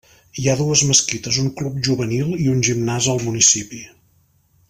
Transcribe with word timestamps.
Hi 0.43 0.45
ha 0.47 0.53
dues 0.61 0.81
mesquites, 0.91 1.37
un 1.43 1.51
club 1.59 1.77
juvenil 1.89 2.33
i 2.47 2.49
un 2.55 2.65
gimnàs 2.69 3.11
al 3.13 3.23
municipi. 3.27 3.83